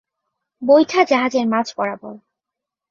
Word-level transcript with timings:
বৈঠা 0.61 1.01
জাহাজের 1.03 1.45
মাঝ 1.47 1.67
বরাবর। 1.77 2.15